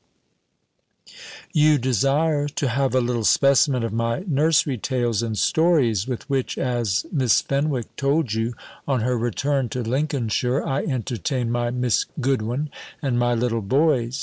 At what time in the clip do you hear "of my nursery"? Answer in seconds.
3.83-4.79